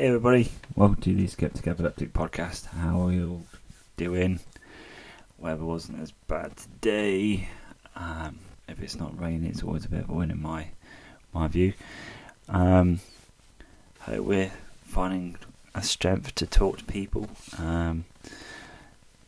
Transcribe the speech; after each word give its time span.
Hey 0.00 0.06
everybody, 0.06 0.50
welcome 0.76 0.96
to 1.02 1.14
the 1.14 1.26
Sceptic 1.26 1.66
Epileptic 1.66 2.14
podcast. 2.14 2.64
How 2.68 3.02
are 3.02 3.12
you 3.12 3.30
all 3.32 3.46
doing? 3.98 4.40
Weather 5.36 5.62
wasn't 5.62 6.00
as 6.00 6.12
bad 6.26 6.56
today. 6.56 7.50
Um, 7.94 8.38
if 8.66 8.80
it's 8.80 8.96
not 8.96 9.20
raining, 9.20 9.44
it's 9.44 9.62
always 9.62 9.84
a 9.84 9.90
bit 9.90 10.04
of 10.04 10.08
a 10.08 10.14
win 10.14 10.30
in 10.30 10.40
my 10.40 10.68
my 11.34 11.48
view. 11.48 11.74
Um, 12.48 13.00
hope 13.98 14.24
we're 14.24 14.52
finding 14.84 15.36
a 15.74 15.82
strength 15.82 16.34
to 16.36 16.46
talk 16.46 16.78
to 16.78 16.84
people, 16.84 17.28
um, 17.58 18.06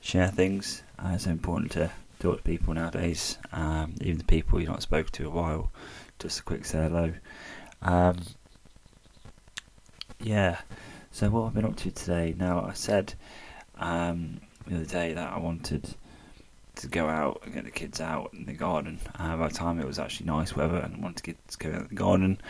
share 0.00 0.28
things. 0.28 0.82
Uh, 0.98 1.10
it's 1.12 1.26
important 1.26 1.72
to 1.72 1.90
talk 2.18 2.38
to 2.38 2.42
people 2.44 2.72
nowadays, 2.72 3.36
um, 3.52 3.92
even 4.00 4.16
the 4.16 4.24
people 4.24 4.58
you've 4.58 4.70
not 4.70 4.80
spoken 4.80 5.12
to 5.12 5.26
a 5.26 5.30
while. 5.30 5.70
Just 6.18 6.40
a 6.40 6.42
quick 6.42 6.64
say 6.64 6.84
hello. 6.84 7.12
Um, 7.82 8.16
yeah. 10.22 10.60
So 11.10 11.28
what 11.28 11.46
I've 11.46 11.54
been 11.54 11.64
up 11.64 11.76
to 11.76 11.90
today? 11.90 12.34
Now 12.38 12.64
I 12.64 12.72
said 12.72 13.14
um, 13.76 14.40
the 14.66 14.76
other 14.76 14.84
day 14.84 15.12
that 15.12 15.32
I 15.32 15.38
wanted 15.38 15.94
to 16.76 16.88
go 16.88 17.06
out 17.08 17.42
and 17.44 17.52
get 17.52 17.64
the 17.64 17.70
kids 17.70 18.00
out 18.00 18.32
in 18.32 18.46
the 18.46 18.52
garden. 18.52 18.98
Uh, 19.18 19.36
by 19.36 19.48
the 19.48 19.54
time 19.54 19.80
it 19.80 19.86
was 19.86 19.98
actually 19.98 20.26
nice 20.26 20.56
weather 20.56 20.76
and 20.76 20.94
I 20.94 20.98
wanted 20.98 21.18
to 21.18 21.22
get 21.22 21.48
to 21.48 21.58
go 21.58 21.68
out 21.70 21.82
in 21.82 21.88
the 21.88 21.94
garden, 21.94 22.40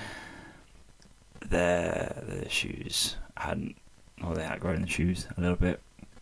their 1.49 2.23
their 2.27 2.49
shoes 2.49 3.16
hadn't, 3.37 3.77
or 4.25 4.35
they 4.35 4.45
had 4.45 4.61
grown 4.61 4.83
the 4.83 4.89
shoes 4.89 5.27
a 5.37 5.41
little 5.41 5.57
bit. 5.57 5.80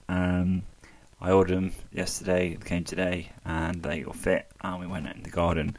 Um, 0.09 0.63
I 1.21 1.33
ordered 1.33 1.57
them 1.57 1.73
yesterday, 1.93 2.55
they 2.55 2.65
came 2.65 2.85
today, 2.85 3.31
and 3.45 3.83
they 3.83 4.01
got 4.01 4.17
fit. 4.17 4.47
And 4.63 4.81
we 4.81 4.87
went 4.87 5.07
out 5.07 5.17
in 5.17 5.23
the 5.23 5.31
garden 5.31 5.77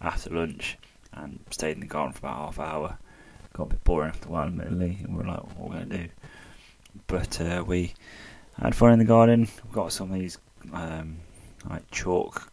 after 0.00 0.30
lunch 0.30 0.78
and 1.12 1.40
stayed 1.50 1.72
in 1.72 1.80
the 1.80 1.86
garden 1.86 2.14
for 2.14 2.20
about 2.20 2.38
half 2.38 2.58
an 2.58 2.64
hour 2.64 2.98
got 3.58 3.64
a 3.64 3.70
bit 3.70 3.84
boring 3.84 4.10
after 4.10 4.28
a 4.28 4.32
while, 4.32 4.46
admittedly, 4.46 4.98
and 5.02 5.16
we 5.16 5.24
are 5.24 5.26
like, 5.26 5.58
what 5.58 5.66
are 5.66 5.68
we 5.68 5.76
going 5.76 5.90
to 5.90 5.98
do? 5.98 6.08
But 7.08 7.40
uh, 7.40 7.64
we 7.66 7.92
had 8.60 8.74
fun 8.74 8.92
in 8.92 9.00
the 9.00 9.04
garden. 9.04 9.48
We 9.66 9.72
got 9.72 9.92
some 9.92 10.12
of 10.12 10.18
these 10.18 10.38
um, 10.72 11.18
like 11.68 11.90
chalk 11.90 12.52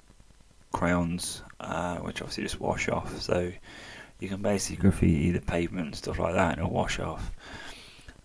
crayons, 0.74 1.44
uh, 1.60 1.98
which 1.98 2.22
obviously 2.22 2.44
just 2.44 2.60
wash 2.60 2.90
off. 2.90 3.22
So 3.22 3.52
you 4.20 4.28
can 4.28 4.42
basically 4.42 4.78
graffiti 4.78 5.32
the 5.32 5.42
pavement 5.42 5.88
and 5.88 5.96
stuff 5.96 6.18
like 6.18 6.34
that, 6.34 6.54
and 6.54 6.60
it'll 6.60 6.72
wash 6.72 7.00
off. 7.00 7.32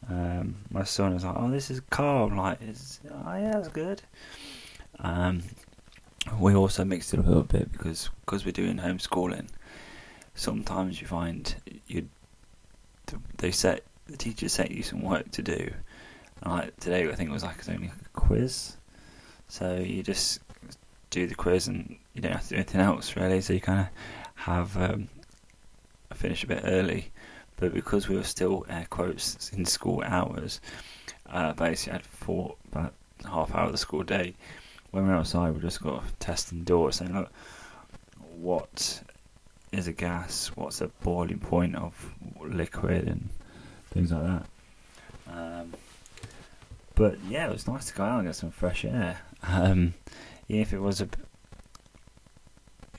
Um, 0.08 0.56
my 0.70 0.84
son 0.84 1.12
was 1.14 1.25
like, 1.25 1.36
"Oh, 1.36 1.51
this 1.51 1.70
is 1.70 1.81
car." 1.81 2.27
I'm 2.27 2.36
like, 2.36 2.58
"Oh 2.62 3.36
yeah, 3.36 3.53
that's 3.53 3.69
good." 3.69 4.01
Um, 4.98 5.42
we 6.39 6.55
also 6.55 6.84
mixed 6.84 7.12
it 7.12 7.20
up 7.20 7.27
a 7.27 7.28
little 7.28 7.45
bit 7.45 7.70
because 7.73 8.08
because 8.25 8.47
we're 8.47 8.53
doing 8.53 8.78
homeschooling. 8.78 9.48
Sometimes 10.34 11.01
you 11.01 11.06
find 11.06 11.55
you 11.86 12.08
they 13.39 13.50
set 13.50 13.84
the 14.06 14.16
teacher 14.16 14.48
set 14.48 14.70
you 14.70 14.83
some 14.83 15.03
work 15.03 15.30
to 15.33 15.42
do. 15.42 15.72
And 16.42 16.53
like 16.53 16.77
today, 16.80 17.08
I 17.08 17.14
think 17.14 17.30
it 17.30 17.33
was 17.33 17.44
like 17.44 17.69
only 17.69 17.89
a 17.89 18.08
quiz, 18.12 18.77
so 19.48 19.77
you 19.77 20.02
just 20.02 20.41
do 21.11 21.27
the 21.27 21.34
quiz 21.34 21.67
and 21.69 21.97
you 22.14 22.22
don't 22.22 22.33
have 22.33 22.42
to 22.44 22.48
do 22.50 22.55
anything 22.56 22.80
else 22.80 23.17
really. 23.17 23.41
So 23.41 23.52
you 23.52 23.61
kind 23.61 23.80
of 23.80 23.89
have 24.34 24.77
um, 24.77 25.08
finish 26.14 26.44
a 26.44 26.47
bit 26.47 26.62
early, 26.64 27.11
but 27.56 27.75
because 27.75 28.08
we 28.08 28.17
were 28.17 28.22
still 28.22 28.64
air 28.69 28.86
quotes 28.91 29.52
in 29.52 29.64
school 29.64 30.02
hours, 30.06 30.61
uh, 31.28 31.52
basically 31.52 31.92
I 31.92 31.97
had 31.97 32.06
four 32.06 32.56
about 32.72 32.95
half 33.24 33.55
hour 33.55 33.67
of 33.67 33.72
the 33.72 33.78
school 33.78 34.02
day. 34.02 34.34
When 34.91 35.06
we 35.06 35.12
are 35.12 35.17
outside, 35.17 35.55
we 35.55 35.61
just 35.61 35.83
got 35.83 36.02
a 36.02 36.12
testing 36.19 36.64
doors 36.64 36.97
saying, 36.97 37.14
look, 37.14 37.30
what 38.36 39.02
is 39.73 39.87
a 39.87 39.93
gas, 39.93 40.49
what's 40.55 40.79
the 40.81 40.89
boiling 41.03 41.39
point 41.39 41.77
of 41.77 42.13
liquid 42.41 43.07
and 43.07 43.29
things 43.91 44.13
like 44.13 44.23
that. 44.23 44.47
Um, 45.33 45.73
but 46.95 47.19
yeah, 47.29 47.47
it 47.47 47.53
was 47.53 47.69
nice 47.69 47.86
to 47.86 47.95
go 47.95 48.05
out 48.05 48.19
and 48.19 48.29
get 48.29 48.35
some 48.35 48.51
fresh 48.51 48.85
air. 48.85 49.20
Um, 49.42 49.95
if 50.48 50.73
it 50.73 50.80
was 50.80 51.01
a 51.01 51.05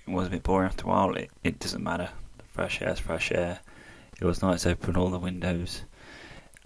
it 0.08 0.14
was 0.14 0.28
a 0.28 0.32
bit 0.32 0.44
boring 0.44 0.68
after 0.68 0.86
a 0.86 0.90
while, 0.90 1.14
it, 1.16 1.30
it 1.44 1.60
doesn't 1.60 1.84
matter. 1.84 2.10
The 2.38 2.44
fresh 2.46 2.82
air 2.82 2.90
is 2.90 3.00
fresh 3.00 3.32
air. 3.32 3.60
It 4.20 4.26
was 4.26 4.42
nice 4.42 4.64
to 4.64 4.72
open 4.72 4.96
all 4.96 5.10
the 5.10 5.20
windows, 5.20 5.84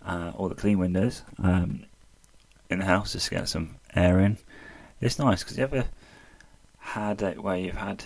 uh, 0.06 0.32
all 0.36 0.50
the 0.50 0.56
clean 0.56 0.80
windows 0.80 1.24
um, 1.40 1.86
in 2.70 2.80
the 2.80 2.86
house 2.86 3.14
just 3.14 3.30
to 3.30 3.36
get 3.36 3.50
some 3.50 3.76
air 3.96 4.20
in. 4.20 4.38
It's 5.02 5.20
nice 5.20 5.44
because 5.44 5.58
you 5.58 5.64
ever 5.64 5.86
had 6.80 7.22
it 7.22 7.42
where 7.42 7.58
you've 7.58 7.76
had 7.76 8.04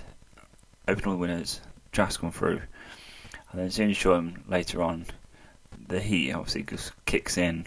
open 0.88 1.06
all 1.06 1.12
the 1.14 1.18
windows, 1.18 1.62
drafts 1.92 2.18
come 2.18 2.32
through, 2.32 2.62
and 3.52 3.60
then 3.60 3.66
as 3.68 3.76
soon 3.76 3.86
as 3.86 3.90
you 3.90 3.96
show 3.96 4.16
them 4.16 4.44
later 4.48 4.82
on, 4.82 5.06
the 5.88 6.00
heat 6.00 6.32
obviously 6.34 6.64
just 6.64 6.92
kicks 7.06 7.38
in, 7.38 7.66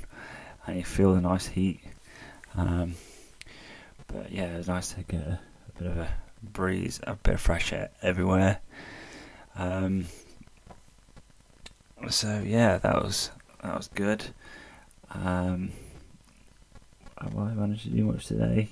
and 0.67 0.77
you 0.77 0.85
feel 0.85 1.15
the 1.15 1.21
nice 1.21 1.47
heat. 1.47 1.81
Um, 2.57 2.95
but 4.07 4.31
yeah, 4.31 4.55
it 4.55 4.59
was 4.59 4.69
nice 4.69 4.93
to 4.93 5.03
get 5.03 5.21
a, 5.21 5.41
a, 5.69 5.83
bit 5.83 5.91
of 5.91 5.99
a 5.99 6.09
breeze, 6.43 7.01
a 7.05 7.15
bit 7.15 7.35
of 7.35 7.41
fresh 7.41 7.73
air 7.73 7.91
everywhere. 8.03 8.61
Um, 9.57 10.07
so 12.11 12.43
yeah, 12.45 12.79
that 12.79 13.03
was 13.03 13.31
that 13.63 13.77
was 13.77 13.89
good. 13.89 14.27
Um, 15.11 15.73
have 17.21 17.37
I 17.39 17.53
managed 17.55 17.85
to 17.85 17.91
do 17.91 18.05
much 18.05 18.27
today? 18.27 18.71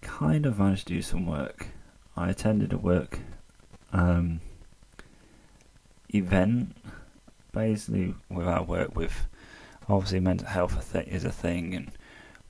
Kind 0.00 0.46
of 0.46 0.58
managed 0.58 0.86
to 0.88 0.94
do 0.94 1.02
some 1.02 1.26
work. 1.26 1.68
I 2.16 2.30
attended 2.30 2.72
a 2.72 2.78
work 2.78 3.20
um, 3.94 4.40
event. 6.12 6.76
Basically, 7.52 8.14
with 8.28 8.48
our 8.48 8.64
work 8.64 8.96
with 8.96 9.26
obviously 9.88 10.20
mental 10.20 10.48
health 10.48 10.94
is 11.06 11.24
a 11.24 11.30
thing, 11.30 11.74
and 11.74 11.92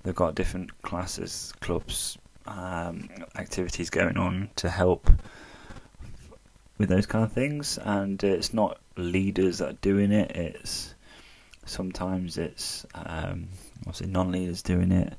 they've 0.03 0.15
got 0.15 0.35
different 0.35 0.83
classes, 0.83 1.53
clubs, 1.61 2.17
um, 2.47 3.09
activities 3.37 3.91
going 3.91 4.17
on 4.17 4.49
to 4.57 4.71
help 4.71 5.11
with 6.79 6.89
those 6.89 7.07
kind 7.07 7.25
of 7.25 7.33
things. 7.33 7.79
And 7.79 8.23
it's 8.25 8.55
not 8.55 8.81
leaders 8.97 9.59
that 9.59 9.69
are 9.69 9.79
doing 9.83 10.11
it; 10.11 10.31
it's 10.35 10.95
sometimes 11.67 12.39
it's 12.39 12.87
um, 12.95 13.49
obviously 13.81 14.07
non-leaders 14.07 14.63
doing 14.63 14.91
it, 14.91 15.13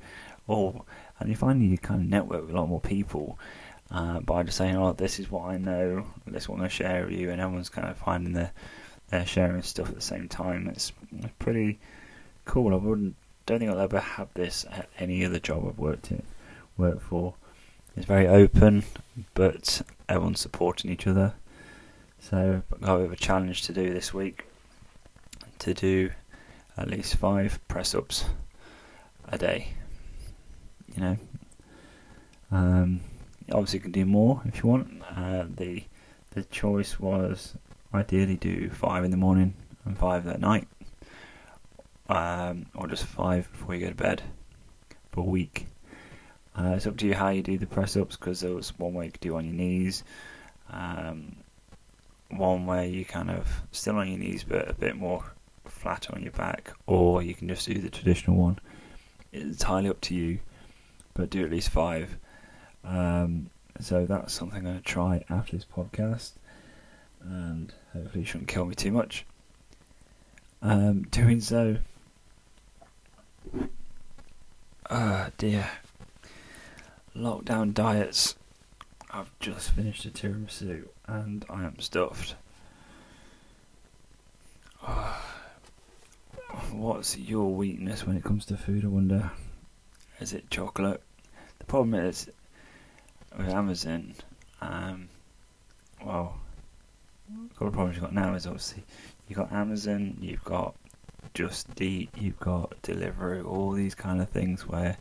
or 0.47 0.83
and 1.19 1.29
you 1.29 1.35
find 1.35 1.63
you 1.63 1.77
kind 1.77 2.01
of 2.01 2.07
network 2.07 2.41
with 2.41 2.55
a 2.55 2.57
lot 2.57 2.67
more 2.67 2.81
people 2.81 3.37
uh, 3.91 4.19
by 4.19 4.43
just 4.43 4.57
saying, 4.57 4.75
"Oh, 4.75 4.93
this 4.93 5.19
is 5.19 5.29
what 5.29 5.49
I 5.49 5.57
know. 5.57 6.05
This 6.27 6.43
is 6.43 6.49
what 6.49 6.59
to 6.59 6.69
share 6.69 7.05
with 7.05 7.13
you," 7.13 7.31
and 7.31 7.41
everyone's 7.41 7.69
kind 7.69 7.87
of 7.87 7.97
finding 7.97 8.33
their 8.33 8.51
their 9.09 9.25
sharing 9.25 9.61
stuff 9.61 9.89
at 9.89 9.95
the 9.95 10.01
same 10.01 10.27
time. 10.27 10.67
It's 10.67 10.91
pretty 11.39 11.79
cool. 12.45 12.73
I 12.73 12.77
wouldn't 12.77 13.15
don't 13.45 13.59
think 13.59 13.69
I'll 13.71 13.79
ever 13.79 13.99
have 13.99 14.29
this 14.33 14.65
at 14.71 14.89
any 14.97 15.23
other 15.23 15.39
job 15.39 15.65
I've 15.67 15.77
worked 15.77 16.11
in 16.11 16.23
worked 16.77 17.03
for. 17.03 17.33
It's 17.95 18.05
very 18.05 18.27
open, 18.27 18.83
but 19.33 19.81
everyone's 20.09 20.41
supporting 20.41 20.91
each 20.91 21.07
other. 21.07 21.33
So 22.19 22.61
I've 22.73 22.81
got 22.81 22.95
a 22.95 22.97
bit 22.97 23.05
of 23.05 23.13
a 23.13 23.17
challenge 23.17 23.63
to 23.63 23.73
do 23.73 23.93
this 23.93 24.13
week 24.13 24.45
to 25.59 25.73
do 25.73 26.11
at 26.77 26.89
least 26.89 27.15
five 27.15 27.59
press 27.67 27.95
ups 27.95 28.25
a 29.29 29.37
day. 29.37 29.69
You 30.93 31.01
know, 31.01 31.17
um, 32.51 33.01
obviously 33.51 33.79
you 33.79 33.83
can 33.83 33.91
do 33.91 34.05
more 34.05 34.41
if 34.45 34.63
you 34.63 34.69
want. 34.69 35.01
Uh, 35.15 35.45
the 35.47 35.83
the 36.31 36.43
choice 36.43 36.99
was 36.99 37.55
ideally 37.93 38.35
do 38.35 38.69
five 38.69 39.03
in 39.03 39.11
the 39.11 39.17
morning 39.17 39.53
and 39.85 39.97
five 39.97 40.27
at 40.27 40.39
night, 40.39 40.67
um, 42.09 42.65
or 42.75 42.87
just 42.87 43.05
five 43.05 43.49
before 43.51 43.75
you 43.75 43.81
go 43.81 43.89
to 43.89 43.95
bed 43.95 44.21
for 45.11 45.21
a 45.21 45.23
week. 45.23 45.67
Uh, 46.57 46.73
it's 46.75 46.87
up 46.87 46.97
to 46.97 47.07
you 47.07 47.13
how 47.13 47.29
you 47.29 47.41
do 47.41 47.57
the 47.57 47.65
press 47.65 47.97
ups 47.97 48.15
because 48.15 48.39
there 48.39 48.53
was 48.53 48.77
one 48.79 48.93
way 48.93 49.05
you 49.05 49.11
could 49.11 49.21
do 49.21 49.35
on 49.35 49.45
your 49.45 49.53
knees, 49.53 50.03
um, 50.71 51.35
one 52.29 52.65
way 52.65 52.89
you 52.89 53.05
kind 53.05 53.29
of 53.29 53.63
still 53.71 53.97
on 53.97 54.07
your 54.07 54.19
knees 54.19 54.43
but 54.43 54.69
a 54.69 54.73
bit 54.73 54.95
more 54.95 55.23
flat 55.65 56.07
on 56.11 56.21
your 56.21 56.31
back, 56.31 56.71
or 56.87 57.21
you 57.21 57.33
can 57.33 57.47
just 57.47 57.67
do 57.67 57.75
the 57.75 57.89
traditional 57.89 58.37
one. 58.37 58.59
It's 59.31 59.61
entirely 59.61 59.89
up 59.89 60.01
to 60.01 60.15
you, 60.15 60.39
but 61.13 61.29
do 61.29 61.43
at 61.43 61.51
least 61.51 61.69
five. 61.69 62.17
Um, 62.85 63.49
so 63.79 64.05
that's 64.05 64.33
something 64.33 64.59
I'm 64.59 64.63
going 64.63 64.77
to 64.77 64.83
try 64.83 65.23
after 65.29 65.55
this 65.55 65.65
podcast, 65.65 66.33
and 67.21 67.73
hopefully 67.93 68.23
it 68.23 68.27
shouldn't 68.27 68.47
kill 68.47 68.65
me 68.65 68.75
too 68.75 68.91
much. 68.91 69.25
Um, 70.61 71.03
doing 71.03 71.41
so, 71.41 71.77
ah 74.89 75.25
uh, 75.25 75.29
dear, 75.37 75.69
lockdown 77.15 77.73
diets. 77.73 78.35
I've 79.11 79.31
just 79.39 79.71
finished 79.71 80.05
a 80.05 80.09
tiramisu 80.09 80.87
and 81.07 81.45
I 81.49 81.63
am 81.63 81.79
stuffed. 81.79 82.35
Uh, 84.85 85.13
what's 86.71 87.17
your 87.17 87.53
weakness 87.53 88.05
when 88.05 88.17
it 88.17 88.23
comes 88.23 88.45
to 88.47 88.57
food? 88.57 88.83
I 88.83 88.89
wonder. 88.89 89.31
Is 90.19 90.33
it 90.33 90.49
chocolate? 90.49 91.01
The 91.59 91.65
problem 91.65 91.93
is 91.93 92.29
with 93.37 93.49
Amazon, 93.49 94.15
um, 94.61 95.09
well, 96.03 96.39
a 97.29 97.53
couple 97.53 97.67
of 97.67 97.73
problems 97.73 97.95
you've 97.95 98.03
got 98.03 98.13
now 98.13 98.33
is 98.35 98.45
obviously 98.45 98.83
you've 99.27 99.37
got 99.37 99.51
Amazon, 99.51 100.17
you've 100.21 100.43
got 100.43 100.75
Just 101.33 101.81
Eat, 101.81 102.09
you've 102.15 102.39
got 102.39 102.81
Deliveroo, 102.83 103.45
all 103.45 103.71
these 103.71 103.95
kind 103.95 104.21
of 104.21 104.29
things 104.29 104.67
where 104.67 104.97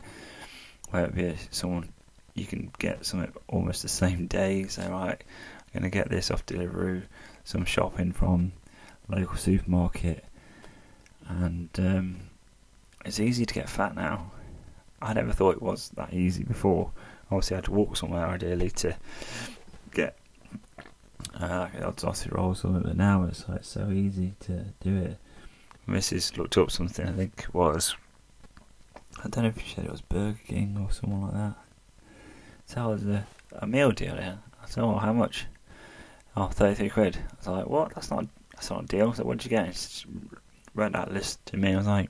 where 0.91 1.05
it 1.05 1.15
be 1.15 1.35
someone 1.51 1.89
you 2.33 2.45
can 2.45 2.71
get 2.79 3.05
something 3.05 3.31
almost 3.47 3.81
the 3.81 3.89
same 3.89 4.27
day. 4.27 4.67
So 4.67 4.83
right, 4.89 5.21
I'm 5.73 5.81
gonna 5.81 5.89
get 5.89 6.09
this 6.09 6.31
off 6.31 6.45
Deliveroo, 6.45 7.03
some 7.43 7.65
shopping 7.65 8.11
from 8.11 8.51
local 9.07 9.37
supermarket, 9.37 10.25
and 11.27 11.69
um, 11.77 12.15
it's 13.05 13.19
easy 13.19 13.45
to 13.45 13.53
get 13.53 13.69
fat 13.69 13.95
now. 13.95 14.31
I 15.01 15.13
never 15.13 15.31
thought 15.31 15.55
it 15.55 15.61
was 15.61 15.89
that 15.95 16.13
easy 16.13 16.43
before. 16.43 16.91
Obviously, 17.31 17.55
I 17.55 17.57
had 17.57 17.65
to 17.65 17.71
walk 17.71 17.97
somewhere 17.97 18.27
ideally 18.27 18.69
to 18.71 18.95
get 19.93 20.17
uh, 21.39 21.67
odd 21.83 21.99
sausage 21.99 22.31
roll 22.31 22.49
or 22.49 22.55
something, 22.55 22.83
but 22.83 22.97
now 22.97 23.23
it's 23.23 23.47
like 23.49 23.63
so 23.63 23.89
easy 23.89 24.35
to 24.41 24.65
do 24.81 24.97
it. 24.97 25.17
Mrs. 25.87 26.37
looked 26.37 26.57
up 26.57 26.71
something, 26.71 27.07
I 27.07 27.11
think 27.11 27.45
it 27.47 27.53
was. 27.53 27.95
I 29.23 29.27
don't 29.29 29.43
know 29.43 29.49
if 29.49 29.61
she 29.61 29.75
said 29.75 29.85
it 29.85 29.91
was 29.91 30.01
Burger 30.01 30.39
King 30.47 30.77
or 30.81 30.91
someone 30.91 31.21
like 31.21 31.33
that. 31.33 31.55
So 32.65 32.75
that 32.75 32.87
was 32.87 33.03
a, 33.05 33.27
a 33.53 33.67
meal 33.67 33.91
deal, 33.91 34.15
yeah. 34.15 34.37
I 34.63 34.67
said, 34.67 34.83
oh, 34.83 34.97
how 34.97 35.13
much? 35.13 35.45
Oh, 36.35 36.47
33 36.47 36.89
quid. 36.89 37.17
I 37.17 37.35
was 37.37 37.47
like, 37.47 37.67
what? 37.67 37.95
That's 37.95 38.09
not, 38.09 38.25
that's 38.53 38.69
not 38.69 38.83
a 38.83 38.87
deal. 38.87 39.13
So 39.13 39.23
what 39.23 39.37
did 39.37 39.45
you 39.45 39.57
get? 39.57 39.75
She 39.75 40.05
read 40.73 40.93
that 40.93 41.13
list 41.13 41.45
to 41.47 41.57
me. 41.57 41.73
I 41.73 41.77
was 41.77 41.87
like, 41.87 42.09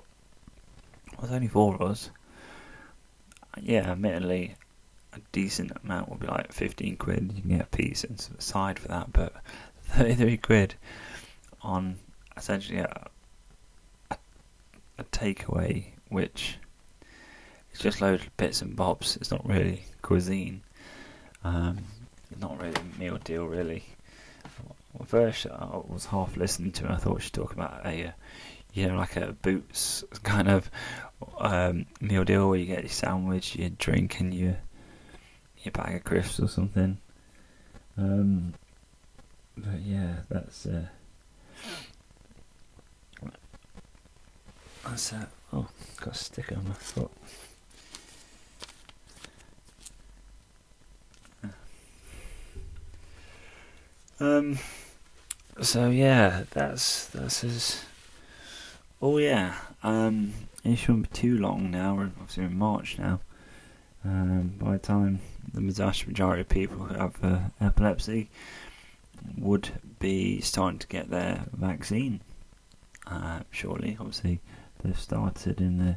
well, 1.11 1.21
there's 1.21 1.33
only 1.33 1.47
four 1.47 1.75
of 1.75 1.81
us. 1.81 2.09
Yeah, 3.61 3.91
admittedly, 3.91 4.55
a 5.15 5.19
decent 5.31 5.71
amount 5.83 6.09
will 6.09 6.17
be 6.17 6.27
like 6.27 6.51
15 6.51 6.97
quid. 6.97 7.31
You 7.35 7.41
can 7.41 7.51
get 7.51 7.61
a 7.61 7.77
piece 7.77 8.03
and 8.03 8.19
side 8.39 8.79
for 8.79 8.87
that, 8.89 9.11
but 9.11 9.33
33 9.89 10.37
quid 10.37 10.75
on 11.61 11.97
essentially 12.37 12.79
a, 12.79 13.07
a, 14.11 14.17
a 14.99 15.03
takeaway, 15.05 15.85
which 16.09 16.57
is 17.73 17.79
just 17.79 18.01
loads 18.01 18.23
of 18.23 18.37
bits 18.37 18.61
and 18.61 18.75
bobs. 18.75 19.17
It's 19.17 19.31
not 19.31 19.47
really 19.47 19.83
cuisine. 20.01 20.61
Um, 21.43 21.79
not 22.39 22.59
really 22.59 22.75
a 22.75 22.99
meal 22.99 23.17
deal, 23.17 23.45
really. 23.45 23.83
First, 25.05 25.45
I 25.47 25.81
was 25.87 26.05
half 26.05 26.37
listening 26.37 26.71
to 26.73 26.87
her. 26.87 26.93
I 26.93 26.97
thought 26.97 27.21
she 27.21 27.25
was 27.25 27.31
talking 27.31 27.59
about 27.59 27.85
a, 27.85 28.07
uh, 28.07 28.11
you 28.73 28.87
know, 28.87 28.95
like 28.95 29.15
a 29.17 29.33
Boots 29.33 30.03
kind 30.23 30.47
of 30.47 30.69
um, 31.37 31.85
meal 31.99 32.23
deal 32.23 32.49
where 32.49 32.59
you 32.59 32.65
get 32.65 32.83
your 32.83 32.89
sandwich, 32.89 33.55
your 33.55 33.69
drink, 33.69 34.19
and 34.19 34.33
your 34.33 34.57
your 35.65 35.71
bag 35.71 35.95
of 35.95 36.03
crisps 36.03 36.39
or 36.39 36.47
something. 36.47 36.97
Um, 37.97 38.53
but 39.57 39.79
yeah, 39.81 40.17
that's 40.29 40.65
uh, 40.65 40.85
that's 44.85 45.13
uh, 45.13 45.25
oh, 45.53 45.67
got 45.99 46.13
a 46.13 46.17
sticker 46.17 46.55
on 46.55 46.67
my 46.67 46.73
foot. 46.73 47.11
Um. 54.19 54.59
So 55.61 55.89
yeah, 55.89 56.43
that's 56.51 57.07
that's 57.07 57.41
his. 57.41 57.83
Oh 59.01 59.17
yeah. 59.17 59.55
Um. 59.83 60.33
It 60.63 60.77
shouldn't 60.77 61.11
be 61.11 61.19
too 61.19 61.37
long 61.37 61.69
now. 61.69 61.95
We're 61.95 62.05
obviously 62.05 62.45
in 62.45 62.57
March 62.57 62.97
now. 62.97 63.19
Um, 64.05 64.53
by 64.59 64.73
the 64.73 64.77
time 64.77 65.19
the 65.51 65.61
vast 65.61 66.05
majority 66.05 66.41
of 66.41 66.49
people 66.49 66.77
who 66.77 66.93
have 66.93 67.15
uh, 67.23 67.39
epilepsy 67.59 68.29
would 69.35 69.69
be 69.99 70.41
starting 70.41 70.79
to 70.79 70.87
get 70.87 71.09
their 71.09 71.45
vaccine. 71.53 72.21
Uh, 73.07 73.39
shortly, 73.49 73.97
obviously, 73.99 74.41
they've 74.83 74.99
started 74.99 75.59
in 75.59 75.79
the, 75.79 75.95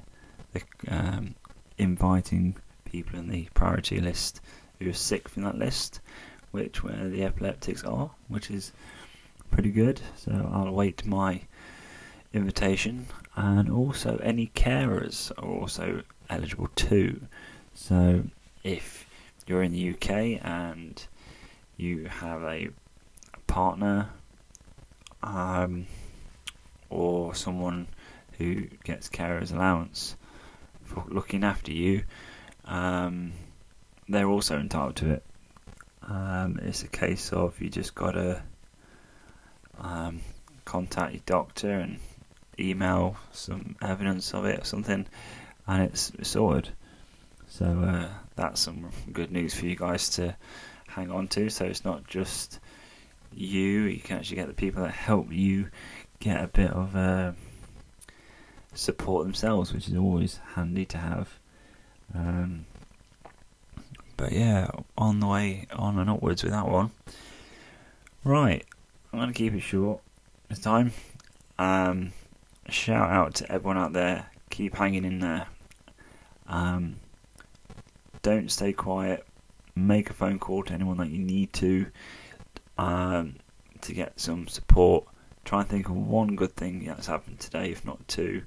the 0.53 0.63
um, 0.95 1.35
inviting 1.77 2.57
people 2.87 3.19
in 3.19 3.29
the 3.29 3.47
priority 3.53 4.01
list 4.01 4.41
who 4.79 4.89
are 4.89 4.95
sick 4.95 5.29
from 5.29 5.43
that 5.43 5.59
list, 5.59 6.01
which 6.51 6.83
where 6.83 7.09
the 7.09 7.25
epileptics 7.25 7.85
are, 7.85 8.11
which 8.29 8.51
is 8.51 8.73
pretty 9.51 9.71
good. 9.71 10.01
So 10.17 10.51
I'll 10.51 10.69
await 10.69 11.05
my 11.05 11.43
invitation, 12.33 13.07
and 13.37 13.71
also 13.71 14.19
any 14.23 14.51
carers 14.55 15.31
are 15.37 15.49
also 15.49 16.03
eligible 16.31 16.69
too. 16.75 17.21
So 17.81 18.25
if 18.65 19.09
you're 19.47 19.63
in 19.63 19.71
the 19.71 19.91
UK 19.91 20.45
and 20.45 21.01
you 21.77 22.07
have 22.07 22.43
a, 22.43 22.69
a 23.33 23.41
partner 23.47 24.11
um, 25.23 25.87
or 26.91 27.37
someone 27.37 27.87
who 28.37 28.63
gets 28.83 29.09
carer's 29.09 29.53
allowance 29.53 30.17
for 30.83 31.05
looking 31.09 31.45
after 31.45 31.73
you, 31.73 32.03
um, 32.65 33.33
they're 34.09 34.29
also 34.29 34.59
entitled 34.59 34.97
to 34.97 35.13
it. 35.13 35.25
Um, 36.03 36.59
it's 36.61 36.83
a 36.83 36.89
case 36.89 37.33
of 37.33 37.59
you 37.61 37.71
just 37.71 37.95
got 37.95 38.11
to 38.11 38.43
um, 39.79 40.21
contact 40.65 41.13
your 41.13 41.23
doctor 41.25 41.71
and 41.71 42.01
email 42.59 43.17
some 43.31 43.77
evidence 43.81 44.35
of 44.35 44.47
it 44.47 44.61
or 44.61 44.65
something, 44.65 45.07
and 45.69 45.83
it's 45.85 46.11
sorted. 46.23 46.71
So 47.49 47.65
uh, 47.65 48.09
that's 48.37 48.61
some 48.61 48.91
good 49.13 49.33
news 49.33 49.55
for 49.55 49.67
you 49.67 49.75
guys 49.75 50.11
to 50.11 50.37
hang 50.87 51.11
on 51.11 51.29
to. 51.29 51.49
So 51.51 51.65
it's 51.65 51.85
not 51.85 52.07
just 52.07 52.61
you; 53.35 53.83
you 53.83 54.01
can 54.01 54.19
actually 54.19 54.37
get 54.37 54.49
the 54.49 54.55
people 54.55 54.83
that 54.83 54.93
help 54.93 55.33
you 55.33 55.71
get 56.21 56.43
a 56.43 56.49
bit 56.49 56.71
of 56.71 56.95
uh, 56.95 57.33
support 58.75 59.25
themselves, 59.25 59.73
which 59.73 59.89
is 59.89 59.97
always 59.97 60.41
handy 60.55 60.85
to 60.87 60.99
have. 60.99 61.39
Um, 62.15 62.67
but 64.17 64.33
yeah, 64.33 64.69
on 64.97 65.21
the 65.21 65.27
way 65.27 65.67
on 65.73 65.99
and 65.99 66.11
upwards 66.11 66.43
with 66.43 66.53
that 66.53 66.69
one. 66.69 66.91
Right, 68.25 68.65
I'm 69.13 69.19
going 69.19 69.33
to 69.33 69.35
keep 69.35 69.55
it 69.55 69.61
short 69.61 70.01
this 70.49 70.59
time. 70.59 70.93
Um, 71.59 72.13
shout 72.69 73.11
out 73.11 73.35
to 73.37 73.51
everyone 73.51 73.79
out 73.79 73.93
there. 73.93 74.27
Keep 74.51 74.77
hanging 74.77 75.05
in 75.05 75.21
there. 75.21 75.47
Um, 76.47 76.97
don't 78.29 78.51
stay 78.53 78.75
quiet. 78.75 79.27
Make 79.75 80.11
a 80.11 80.13
phone 80.13 80.39
call 80.39 80.63
to 80.65 80.75
anyone 80.75 80.99
that 80.99 81.09
you 81.09 81.19
need 81.19 81.51
to 81.55 81.87
um, 82.77 83.37
to 83.81 83.95
get 83.95 84.21
some 84.21 84.49
support. 84.49 85.05
Try 85.47 85.61
and 85.61 85.69
think 85.69 85.89
of 85.89 85.97
one 85.97 86.37
good 86.37 86.55
thing 86.55 86.85
that's 86.85 87.07
happened 87.07 87.41
today, 87.41 87.71
if 87.71 87.87
not 87.87 88.07
two, 88.07 88.43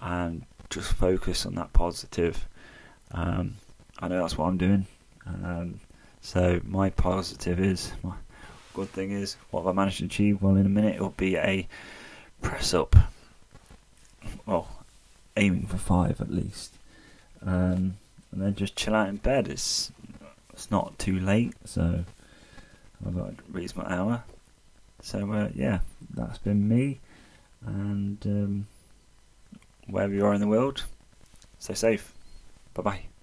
and 0.00 0.44
just 0.70 0.92
focus 0.92 1.46
on 1.46 1.54
that 1.54 1.72
positive. 1.72 2.48
Um, 3.12 3.54
I 4.00 4.08
know 4.08 4.20
that's 4.20 4.36
what 4.36 4.46
I'm 4.46 4.58
doing. 4.58 4.86
Um, 5.24 5.78
so 6.20 6.60
my 6.64 6.90
positive 6.90 7.60
is 7.60 7.92
my 8.02 8.14
good 8.74 8.88
thing 8.88 9.12
is 9.12 9.36
what 9.50 9.60
have 9.60 9.68
I 9.68 9.72
managed 9.72 9.98
to 9.98 10.06
achieve? 10.06 10.42
Well, 10.42 10.56
in 10.56 10.66
a 10.66 10.70
minute 10.70 10.96
it'll 10.96 11.10
be 11.10 11.36
a 11.36 11.68
press 12.42 12.74
up. 12.74 12.96
Well, 14.46 14.68
aiming 15.36 15.66
for 15.66 15.76
five 15.76 16.20
at 16.20 16.30
least. 16.30 16.72
Um, 17.44 17.98
and 18.32 18.42
then 18.42 18.54
just 18.54 18.76
chill 18.76 18.94
out 18.94 19.08
in 19.08 19.16
bed. 19.16 19.48
It's 19.48 19.92
it's 20.52 20.70
not 20.70 20.98
too 20.98 21.18
late, 21.18 21.54
so 21.64 22.04
I've 23.06 23.14
got 23.14 23.30
a 23.30 23.34
reasonable 23.50 23.92
hour. 23.92 24.24
So 25.02 25.30
uh, 25.32 25.48
yeah, 25.54 25.80
that's 26.14 26.38
been 26.38 26.68
me, 26.68 27.00
and 27.64 28.18
um, 28.26 28.66
wherever 29.86 30.14
you 30.14 30.24
are 30.24 30.34
in 30.34 30.40
the 30.40 30.48
world, 30.48 30.84
stay 31.58 31.74
safe. 31.74 32.12
Bye 32.74 32.82
bye. 32.82 33.15